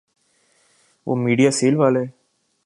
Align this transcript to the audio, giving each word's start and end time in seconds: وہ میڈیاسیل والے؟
وہ 1.07 1.15
میڈیاسیل 1.15 1.75
والے؟ 1.75 2.03